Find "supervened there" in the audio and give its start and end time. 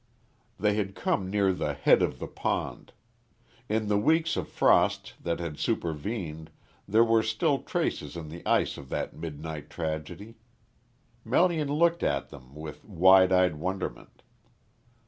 5.59-7.03